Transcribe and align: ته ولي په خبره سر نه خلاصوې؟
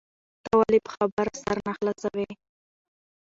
ته 0.43 0.51
ولي 0.59 0.79
په 0.85 0.89
خبره 0.95 1.31
سر 1.43 1.57
نه 1.65 1.71
خلاصوې؟ 1.77 2.27